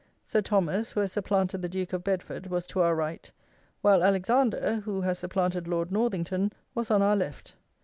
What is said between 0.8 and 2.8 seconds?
who has supplanted the Duke of Bedford, was to